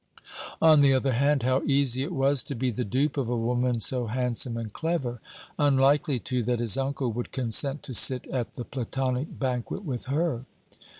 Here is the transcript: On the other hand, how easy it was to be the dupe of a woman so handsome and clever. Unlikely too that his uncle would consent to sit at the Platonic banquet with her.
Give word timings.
On 0.63 0.81
the 0.81 0.95
other 0.95 1.13
hand, 1.13 1.43
how 1.43 1.61
easy 1.61 2.01
it 2.01 2.11
was 2.11 2.41
to 2.45 2.55
be 2.55 2.71
the 2.71 2.83
dupe 2.83 3.17
of 3.17 3.29
a 3.29 3.37
woman 3.37 3.79
so 3.79 4.07
handsome 4.07 4.57
and 4.57 4.73
clever. 4.73 5.21
Unlikely 5.59 6.17
too 6.17 6.41
that 6.41 6.59
his 6.59 6.75
uncle 6.75 7.11
would 7.11 7.31
consent 7.31 7.83
to 7.83 7.93
sit 7.93 8.25
at 8.29 8.53
the 8.53 8.65
Platonic 8.65 9.37
banquet 9.39 9.85
with 9.85 10.05
her. 10.05 10.45